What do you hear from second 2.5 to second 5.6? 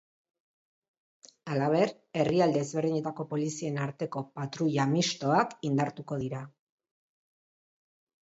ezberdinetako polizien arteko patruila mistoak